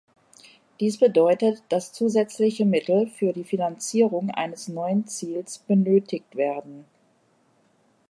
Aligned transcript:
Dies 0.79 0.97
bedeutet, 0.97 1.61
dass 1.69 1.93
zusätzliche 1.93 2.65
Mittel 2.65 3.05
für 3.05 3.33
die 3.33 3.43
Finanzierung 3.43 4.31
eines 4.31 4.67
neuen 4.67 5.05
Ziels 5.05 5.59
benötigt 5.59 6.35
werden. 6.35 6.85